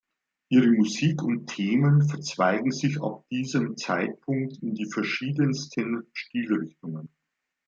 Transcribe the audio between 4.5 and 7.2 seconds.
in die verschiedensten Stilrichtungen.